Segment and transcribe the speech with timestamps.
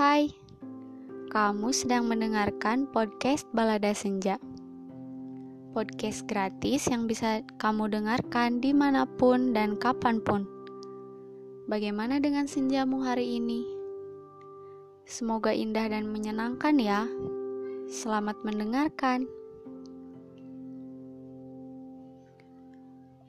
[0.00, 0.32] Hai,
[1.28, 4.40] kamu sedang mendengarkan podcast Balada Senja.
[5.76, 10.48] Podcast gratis yang bisa kamu dengarkan di mana pun dan kapan pun.
[11.68, 13.60] Bagaimana dengan senjamu hari ini?
[15.04, 17.04] Semoga indah dan menyenangkan ya.
[17.92, 19.28] Selamat mendengarkan.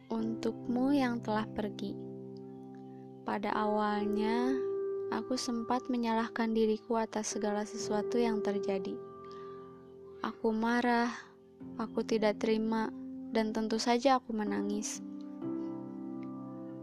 [0.08, 1.92] Untukmu yang telah pergi,
[3.28, 4.71] pada awalnya
[5.12, 8.96] Aku sempat menyalahkan diriku atas segala sesuatu yang terjadi.
[10.24, 11.12] Aku marah,
[11.76, 12.88] aku tidak terima,
[13.36, 15.04] dan tentu saja aku menangis.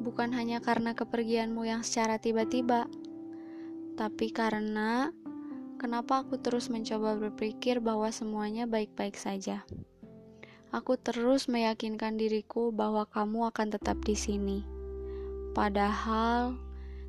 [0.04, 2.84] Bukan hanya karena kepergianmu yang secara tiba-tiba,
[3.96, 5.08] tapi karena
[5.80, 9.64] kenapa aku terus mencoba berpikir bahwa semuanya baik-baik saja.
[10.68, 14.60] Aku terus meyakinkan diriku bahwa kamu akan tetap di sini.
[15.56, 16.67] Padahal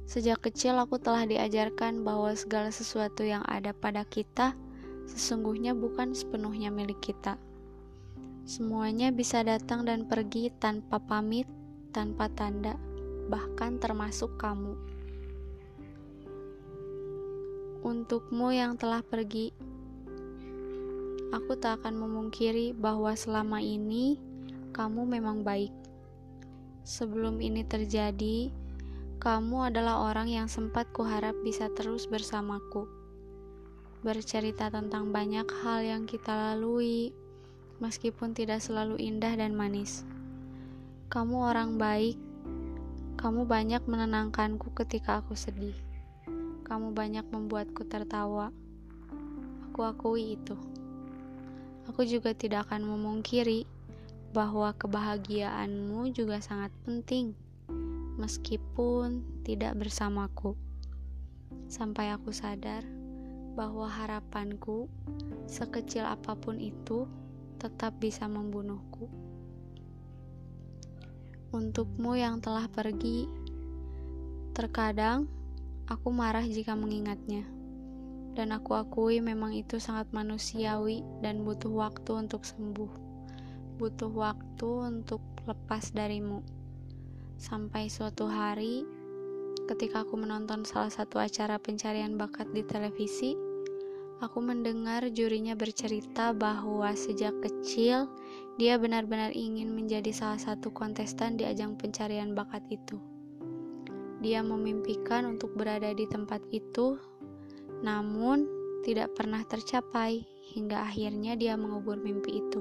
[0.09, 4.57] Sejak kecil aku telah diajarkan bahwa segala sesuatu yang ada pada kita
[5.05, 7.37] sesungguhnya bukan sepenuhnya milik kita.
[8.41, 11.45] Semuanya bisa datang dan pergi tanpa pamit,
[11.93, 12.73] tanpa tanda,
[13.29, 14.73] bahkan termasuk kamu.
[17.85, 19.53] Untukmu yang telah pergi,
[21.29, 24.17] aku tak akan memungkiri bahwa selama ini
[24.73, 25.69] kamu memang baik.
[26.81, 28.49] Sebelum ini terjadi,
[29.19, 32.87] kamu adalah orang yang sempat kuharap bisa terus bersamaku.
[33.99, 37.11] Bercerita tentang banyak hal yang kita lalui,
[37.83, 40.07] meskipun tidak selalu indah dan manis.
[41.11, 42.15] Kamu orang baik,
[43.19, 45.75] kamu banyak menenangkanku ketika aku sedih.
[46.63, 48.55] Kamu banyak membuatku tertawa.
[49.67, 50.55] Aku akui itu.
[51.91, 53.67] Aku juga tidak akan memungkiri
[54.31, 57.48] bahwa kebahagiaanmu juga sangat penting
[58.19, 60.59] meskipun tidak bersamaku.
[61.71, 62.83] Sampai aku sadar
[63.55, 64.91] bahwa harapanku,
[65.47, 67.07] sekecil apa pun itu,
[67.57, 69.07] tetap bisa membunuhku.
[71.49, 73.25] Untukmu yang telah pergi,
[74.53, 75.25] terkadang
[75.89, 77.41] aku marah jika mengingatnya,
[78.37, 82.91] dan aku akui memang itu sangat manusiawi dan butuh waktu untuk sembuh,
[83.81, 85.19] butuh waktu untuk
[85.49, 86.58] lepas darimu.
[87.39, 88.83] Sampai suatu hari,
[89.63, 93.31] ketika aku menonton salah satu acara pencarian bakat di televisi,
[94.19, 98.11] aku mendengar jurinya bercerita bahwa sejak kecil
[98.59, 102.99] dia benar-benar ingin menjadi salah satu kontestan di ajang pencarian bakat itu.
[104.19, 106.99] Dia memimpikan untuk berada di tempat itu,
[107.79, 108.51] namun
[108.83, 110.27] tidak pernah tercapai
[110.59, 112.59] hingga akhirnya dia mengubur mimpi itu.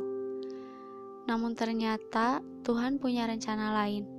[1.26, 4.17] Namun ternyata Tuhan punya rencana lain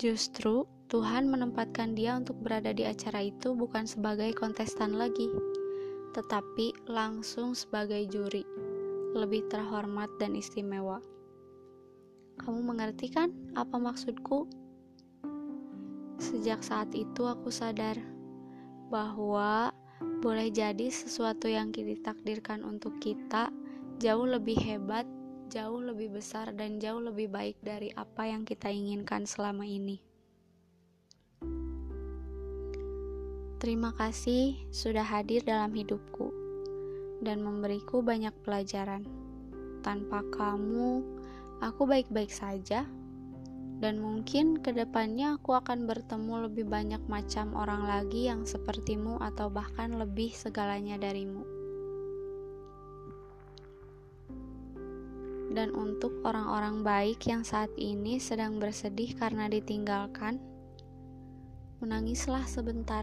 [0.00, 5.28] Justru Tuhan menempatkan dia untuk berada di acara itu bukan sebagai kontestan lagi,
[6.16, 8.40] tetapi langsung sebagai juri,
[9.12, 11.04] lebih terhormat dan istimewa.
[12.40, 14.48] Kamu mengerti kan apa maksudku?
[16.16, 18.00] Sejak saat itu aku sadar
[18.88, 19.68] bahwa
[20.24, 23.52] boleh jadi sesuatu yang ditakdirkan untuk kita
[24.00, 25.04] jauh lebih hebat
[25.50, 29.98] jauh lebih besar dan jauh lebih baik dari apa yang kita inginkan selama ini.
[33.60, 36.32] Terima kasih sudah hadir dalam hidupku
[37.20, 39.04] dan memberiku banyak pelajaran.
[39.84, 41.04] Tanpa kamu,
[41.60, 42.88] aku baik-baik saja,
[43.80, 49.52] dan mungkin ke depannya aku akan bertemu lebih banyak macam orang lagi yang sepertimu, atau
[49.52, 51.59] bahkan lebih segalanya darimu.
[55.50, 60.38] Dan untuk orang-orang baik yang saat ini sedang bersedih karena ditinggalkan,
[61.82, 63.02] menangislah sebentar.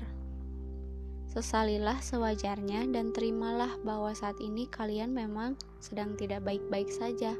[1.27, 7.35] Sesalilah sewajarnya dan terimalah bahwa saat ini kalian memang sedang tidak baik-baik saja.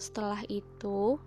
[0.00, 1.20] Setelah itu,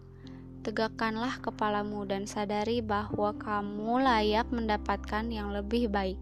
[0.65, 6.17] tegakkanlah kepalamu dan sadari bahwa kamu layak mendapatkan yang lebih baik.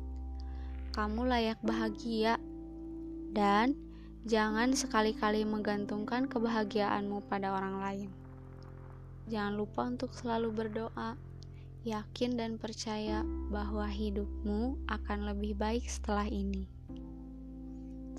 [0.92, 2.36] Kamu layak bahagia
[3.32, 3.89] dan
[4.28, 8.10] Jangan sekali-kali menggantungkan kebahagiaanmu pada orang lain.
[9.32, 11.16] Jangan lupa untuk selalu berdoa,
[11.88, 16.68] yakin dan percaya bahwa hidupmu akan lebih baik setelah ini.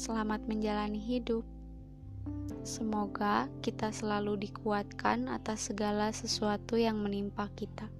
[0.00, 1.44] Selamat menjalani hidup.
[2.64, 7.99] Semoga kita selalu dikuatkan atas segala sesuatu yang menimpa kita.